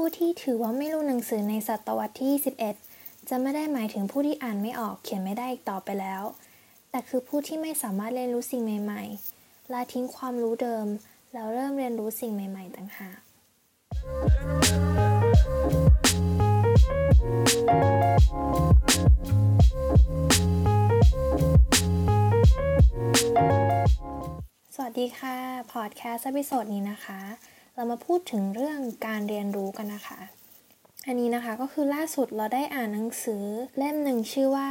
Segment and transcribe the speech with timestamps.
[0.00, 2.30] ผู้ที่ถือว่าไม่รู้หนังสือในศตวรรษที่
[2.80, 6.22] 21 จะไม่ได้หมายถึงผู้ที่อ่านไม่ออกเขียนไม่ได้อีกต่อไปแล้ว
[6.90, 9.02] แต่คือผู้ที่ไม่สามารถเรียนรู้สิ่งใหม่
[9.38, 10.86] ๆ ละทิ้งความรู้เดิม
[11.32, 13.18] แล้วเริ่มเรียนรู้สิ่งใหม่ ๆ ต่างหาก
[24.74, 25.36] สวัสดีค่ะ
[25.72, 27.20] พอดแคสต์อีโซดนี้นะคะ
[27.78, 30.20] เรามาพูดถึงเรื่องการเรียนรู้กันนะคะ
[31.06, 33.44] อันนี้นะคะก็คือล่าสุดเราได้อ่านหนังสือ
[33.78, 34.68] เล่มหนึ่งชื่อว่า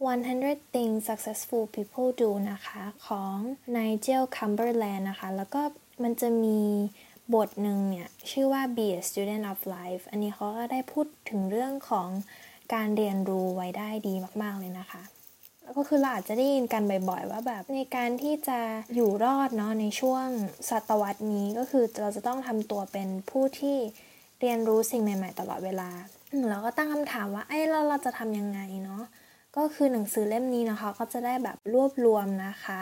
[0.00, 3.34] 100 Things Successful People Do นะคะ ของ
[3.76, 5.62] Nigel Cumberland นะคะ แล้วก็
[6.02, 6.60] มันจะมี
[7.34, 12.08] บทหนึ่งเนี่ย ชื่อว่า Be a Student of Life อันนี้เขาก็ได้พูดถึงเรื่องของ
[12.74, 15.02] การเรียนรู้ไว้ได้ดีมาก ๆ เลยนะคะ
[15.76, 18.58] ก็คือเราอาจจะได้ยินกันบ่อยๆ ว่าแบบในการที่จะ
[18.94, 20.26] อยู่รอดเนาะในช่วง
[20.70, 23.76] ศตวรรษนี้ก็คือเราจะต้องทำตัวเป็นผู้ที่
[24.40, 25.90] เรียนรู้สิ่งใหม่ๆ ตลอดเวลา
[26.50, 29.02] เราก็ตั้งคำถามว่าไอ้เราเราจะทำยังไงเนาะ
[29.56, 32.80] ก็คือหนังสือเล่มนี้นะคะ ก็จะได้แบบรวบรวมนะคะ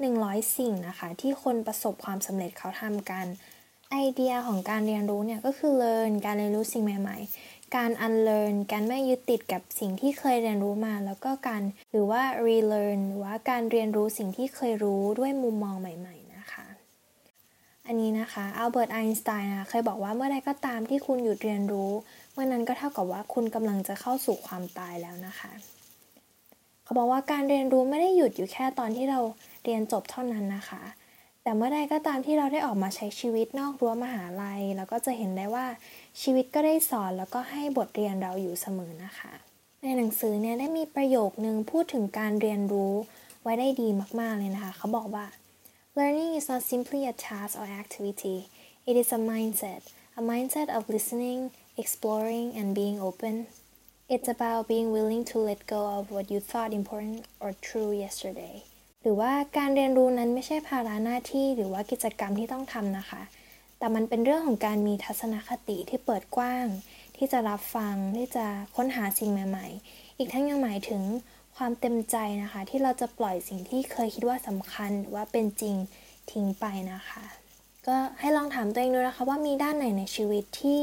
[0.00, 3.26] 100 สิ่งนะคะ ที่คนประสบความสำเร็จเขาทำกัน
[3.90, 16.66] ไอเดียของการเรียนรู้เนี่ยก็คือ learn การเรียนรู้สิ่งใหม่ ๆ การ unlearn การไม่ยึดติดกับสิ่งที่เคยเรียนรู้มา แล้วก็การหรือว่า relearn หรือว่าการเรียนรู้สิ่งที่เคยรู้ด้วยมุมมองใหม่ๆนะคะ
[17.86, 21.90] อันนี้นะคะอัลเบิร์ตไอน์สไตน์นะเคยบอกว่าเมื่อใดก็ตามที่คุณหยุดเรียนรู้
[22.32, 25.52] เมื่อนั้นก็เท่ากับว่าคุณกำลังจะเข้าสู่ความตายแล้วนะคะ
[26.84, 29.20] เขาบอกว่าการเรียนรู้ไม่ได้หยุดอยู่แค่ตอนที่เรา
[29.64, 30.82] เรียนจบเท่านั้นนะคะ
[31.46, 35.66] แต่เมื่อใดก็ตามที่เราได้ออกมาใช้ชีวิตนอกรั้วมหาลัยเราก็จะเห็นได้ว่า
[36.22, 39.32] ชีวิตก็ได้สอนแล้วก็ให้บทเรียนเราอยู่เสมอนะคะ
[39.82, 42.92] ในหนังสือเนี่ยได้มีประโยคนึงพูดถึงการเรียนรู้
[43.42, 43.88] ไว้ได้ดี
[44.20, 45.26] มากๆเลยนะคะ เขาบอกว่า
[45.98, 48.36] learning is not simply a task or activity
[48.88, 49.82] it is a mindset
[50.20, 51.40] a mindset of listening
[51.82, 53.34] exploring and being open
[54.14, 58.56] it's about being willing to let go of what you thought important or true yesterday
[59.06, 63.22] หรือว่าการเรียนรู้นั้นไม่ใช่ภาระหน้าที่หรือว่ากิจกรรมที่ต้องทำนะคะ
[63.78, 66.66] แต่มันเป็นเรื่องของการมีทัศนคติที่เปิดกว้าง
[67.16, 71.02] ที่จะรับฟังที่จะค้นหาสิ่งใหม่ ๆ อีกทั้งยังหมายถึง
[71.56, 75.76] ความเต็มใจนะคะ ที่เราจะปล่อยสิ่งที่เคยคิดว่าสำคัญหรือว่าเป็นจริง
[76.30, 77.24] ทิ้งไปนะคะ
[77.86, 80.82] ก็ให้ลองถามตัวเองดูนะคะ ว่ามีด้านไหนในชีวิตที่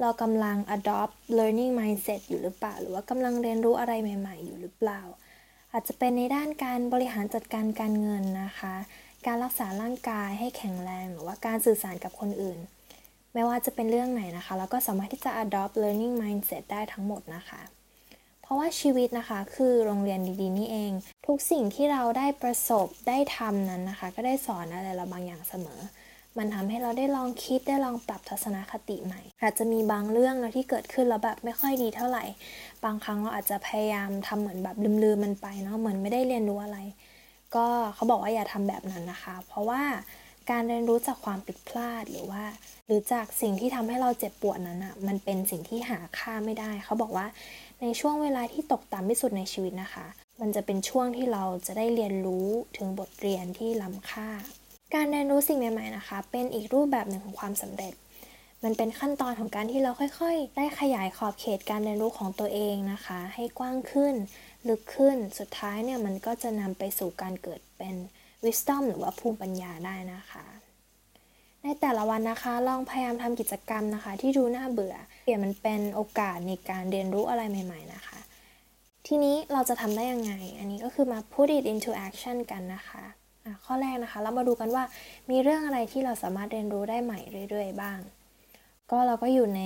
[0.00, 5.00] เรากำลัง adopt learning mindset อยู่หรือเปล่า หรือว่ากำลังเรียนรู้อะไรใหม่ ๆ อยู่หรือเปล่า
[5.76, 8.74] อาจจะเป็นในด้านการบริหารจัดการการเงินนะคะ
[9.26, 12.58] การรักษาร่างกายให้แข็งแรงหรือว่าการสื่อสารกับคนอื่น
[13.32, 17.60] ไม่ว่าจะเป็นเรื่องไหนนะคะแล้วก็สามารถที่จะ adopt learning mindset ได้ทั้งหมดนะคะ
[18.42, 20.92] เพราะว่าชีวิตนะคะคือโรงเรียนดีๆ นี่เอง
[21.26, 25.80] ทุกสิ่งที่เราได้ประสบได้ทำนั้นนะคะ ก็ได้สอนอะไรเราบางอย่างเสมอ
[26.38, 32.24] มันทำให้เราได้ลองคิดได้ลองปรับทัศนคติใหม่ อาจจะมีบางเรื่องที่เกิดขึ้นแล้วแบบไม่ค่อยดีเท่าไหร่
[32.84, 36.78] บางครั้งเราอาจจะพยายามทำเหมือนแบบลืมๆมันไปเนาะเหมือนไม่ได้เรียนรู้อะไร
[37.54, 39.82] ก็เขาบอกว่าอย่าทำแบบนั้นนะคะ เพราะว่า
[40.50, 42.42] การเรียนรู้จากความผิดพลาดหรือว่า
[42.86, 47.26] หรือจากสิ่งที่ทำให้เราเจ็บปวดนั้นอะ่ะมันเป็นสิ่งที่หาค่าไม่ได้ เขาบอกว่า
[47.82, 50.06] ในช่วงเวลาที่ตกต่ำที่สุดในชีวิตนะคะ
[50.40, 54.28] มันจะเป็นช่วงที่เราจะได้เรียนรู้ถึงบทเรียนที่ล้ำค่า
[54.94, 57.94] การเรียนรู้สิ่งใหม่ๆนะคะ เป็นอีกรูปแบบหนึ่งของความสำเร็จ
[58.64, 64.14] มันเป็นขั้นตอนของการที่เราค่อยๆ ได้ขยายขอบเขตการเรียนรู้ของตัวเองนะคะ ให้กว้างขึ้น
[64.68, 67.94] ลึกขึ้น สุดท้ายเนี่ยมันก็จะนำไปสู่การเกิดเป็น
[68.44, 70.44] wisdom หรือว่าภูมิปัญญาได้นะคะ
[71.62, 78.18] ในแต่ละวันนะคะ ลองพยายามทำกิจกรรมนะคะ ที่ดูน่าเบื่อ เปลี่ยนมันเป็นโอกาสในการเรียนรู้อะไรใหม่ ๆ นะคะ
[79.06, 83.04] ทีนี้เราจะทำได้ยังไง อันนี้ก็คือมา put it into action กันนะคะ
[83.64, 84.84] ข้อแรกนะคะ เรามาดูกันว่า
[85.30, 87.18] มีเรื่องอะไรที่เราสามารถเรียนรู้ได้ใหม่
[87.50, 87.98] เรื่อย ๆ บ้าง
[88.90, 89.62] ก็เราก็อยู่ใน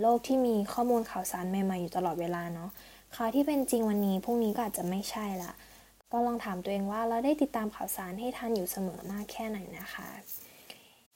[0.00, 2.70] โลกที่มีข้อมูลข่าวสารใหม่ๆอยู่ตลอดเวลาเนาะ
[3.16, 5.52] ข่าวที่เป็นจริงวันนี้พรุ่งนี้ก็อาจจะไม่ใช่ละ
[6.12, 10.08] ก็ลองถามตัวเองว่าเราได้ติดตามข่าวสารให้ทันอยู่เสมอมากแค่ไหนนะคะ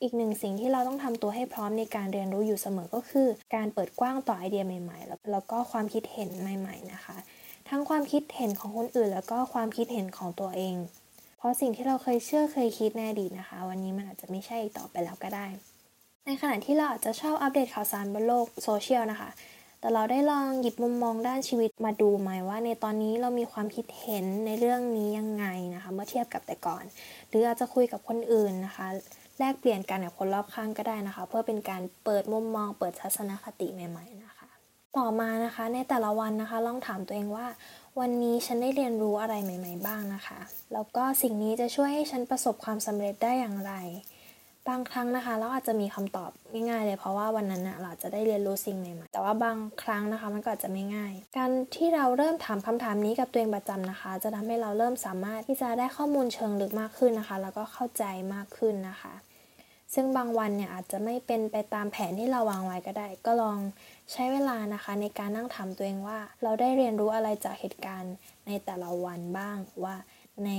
[0.02, 7.16] อีกหนึ่งสิ่งที่เราต้องทำตัวให้พร้อมในการเรียนรู้อยู่เสมอก็คือ การเปิดกว้างต่อไอเดียใหม่ๆ แล้วก็ความคิดเห็นใหม่ ๆนะคะ
[7.68, 10.76] ทั้งความคิดเห็นของคนอื่น แล้วก็ความคิดเห็นของตัวเอง
[11.44, 15.46] ราะสิ่งที่เราเคยเชื่อเคยคิดในอดีตนะคะ วันนี้มันอาจจะไม่ใช่ต่อไปแล้วก็ได้
[16.26, 19.30] ในขณะที่เราอาจจะชอบอัปเดตข่าวสารบนโลกโซเชียลนะคะ
[19.80, 26.84] แต่เราได้ลองหยิบมุมมองด้านชีวิตมาดูไหมว่า ในตอนนี้เรามีความคิดเห็นในเรื่องนี้ยังไงนะคะ เมื่อเทียบกับแต่ก่อน
[27.28, 28.86] หรืออาจจะคุยกับคนอื่นนะคะ
[29.38, 34.33] แลกเปลี่ยนกันกับคนรอบข้างก็ได้นะคะ เพื่อเป็นการเปิดมุมมอง เปิดทัศนคติใหม่ ๆนะคะ
[34.98, 37.46] ต่อมานะคะในแต่ละวันนะคะลองถามตัวเองว่า
[38.00, 40.40] วันนี้ฉันได้เรียนรู้อะไรใหม่ ๆ บ้างนะคะ
[40.72, 43.72] แล้วก็สิ่งนี้จะช่วยให้ฉันประสบความสำเร็จได้อย่างไร
[44.68, 58.04] บางครั้งนะคะ เราอาจจะมีคำตอบง่ายๆเลยเพราะว่าวันนั้นนะเราจะได้เรียนรู้สิ่งใหม่ๆแต่ว่าบางครั้งนะคะมันก็อาจจะไม่ง่าย การที่เราเริ่มถามคำถามนี้กับตัวเองประจำนะคะ จะทำให้เราเริ่มสามารถที่จะได้ข้อมูลเชิงลึกมากขึ้นนะคะ แล้วก็เข้าใจ
[58.34, 59.12] มากขึ้นนะคะ
[59.94, 63.58] ซึ่งบางวันเนี่ยอาจจะไม่เป็นไปตามแผนที่เราวางไว้ก็ได้ ก็ลอง
[64.12, 68.14] ใช้เวลานะคะ ในการนั่งถามตัวเองว่า เราได้เรียนรู้อะไรจากเหตุการณ์
[68.46, 69.96] ในแต่ละวันบ้างว่า
[70.44, 70.50] ใน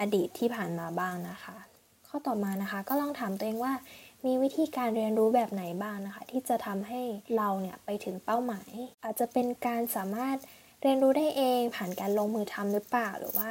[0.00, 1.56] อดีตที่ผ่านมาบ้างนะคะ
[2.08, 3.72] ข้อต่อมานะคะ ก็ลองถามตัวเองว่า
[4.26, 7.00] มีวิธีการเรียนรู้แบบไหนบ้างนะคะ ที่จะทำให้
[7.36, 8.70] เราเนี่ยไปถึงเป้าหมาย
[9.04, 10.36] อาจจะเป็นการสามารถ
[10.82, 13.48] เรียนรู้ได้เองผ่านการลงมือทำหรือเปล่าหรือว่า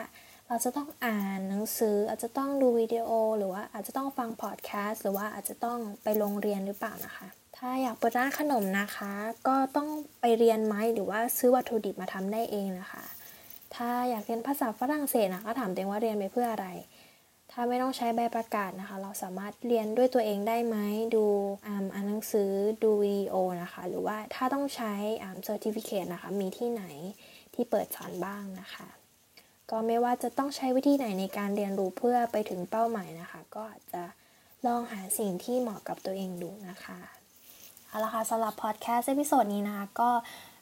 [0.51, 9.12] เราจะต้องอ่านหนังสืออาจจะต้องดูวิดีโอ หรือว่าอาจจะต้องฟังพอดแคสต์หรือว่าอาจจะต้องไปโรงเรียนหรือเปล่านะคะ ถ้าอยากเปิดร้านขนมนะคะ
[9.48, 9.88] ก็ต้อง
[10.22, 13.04] ไปเรียนไหมหรือว่าซื้อวัตถุดิบมาทำได้เองนะคะ
[13.75, 16.68] ถ้าอยากเรียนภาษาฝรั่งเศสนะก็ถามตัวเองว่าเรียนไปเพื่ออะไร
[17.52, 20.78] ถ้าไม่ต้องใช้ใบประกาศนะคะ เราสามารถเรียนด้วยตัวเองได้ไหม
[21.16, 21.25] ดู
[21.66, 22.52] อ่านหนังสือ
[22.84, 24.94] ดูวิดีโอนะคะ หรือว่าถ้าต้องใช้
[25.24, 26.84] อ่า certificate นะคะมีที่ไหน
[27.54, 28.99] ที่เปิดสอนบ้างนะคะ
[29.71, 34.04] ก็ไม่ว่าจะต้องใช้วิธีไหนในการเรียนรู้เพื่อไปถึงเป้าหมายนะคะ ก็อาจจะ
[34.66, 37.00] ลองหาสิ่งที่เหมาะกับตัวเองดูนะคะ
[37.88, 40.10] เอาละค่ะสำหรับพอดแคสต์ episode นี้นะคะ ก็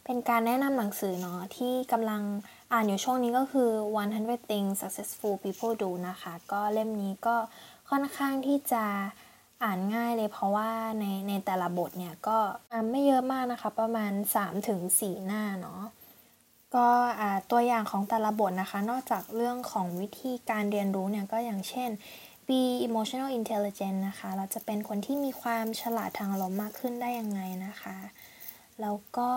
[0.06, 2.22] เป็นการแนะนำหนังสือเนาะที่กำลัง
[2.72, 3.70] อ่านอยู่ช่วงนี้ก็คือ
[4.10, 7.36] 100 things successful people do นะคะ ก็เล่มนี้ก็
[7.90, 8.86] ค่อนข้างที่จะ
[9.64, 10.70] อ่านง่ายเลยเพราะว่า
[11.00, 12.38] ในในแต่ละบทเนี่ยก็
[12.92, 14.12] ไม่เยอะมากนะคะ ประมาณ
[14.70, 15.82] 3-4 หน้าเนาะ
[16.76, 16.88] ก็
[17.52, 21.90] ตัวอย่างของแต่ละบทนะคะ นอกจากเรื่องของวิธีการเรียนรู้เนี่ยก็อย่างเช่น
[22.48, 27.98] be emotional intelligent นะคะ เราจะเป็นคนที่มีความฉลาดทางอารมณ์มากขึ้นได้ยังไงนะคะ
[28.82, 29.32] แล้วก็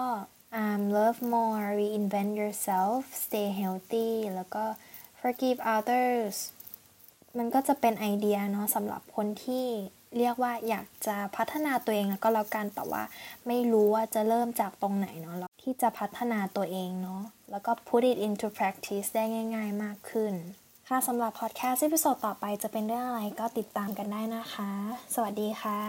[0.61, 4.65] um, love more reinvent yourself stay healthy แล้วก็
[5.21, 6.37] forgive others
[7.39, 9.67] มันก็จะเป็นไอเดียเนาะสำหรับคนที่
[10.19, 13.03] เรียกว่าอยากจะพัฒนาตัวเองแล้วก็แล้วกันแต่ว่า
[13.47, 19.25] ไม่รู้ว่าจะเริ่มจากตรงไหนเนาะที่จะพัฒนาตัวเองเนาะแล้วก็ put it into practice ได้
[19.55, 20.35] ง่าย ๆ มากขึ้น
[20.89, 24.71] ค่ะสำหรับพอดแคสต์ซีซั่นต่อไปจะเป็นเรื่องอะไรก็ติดตามกันได้นะคะ
[25.15, 25.81] สวัสดีค่ะ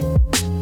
[0.00, 0.57] Thank you.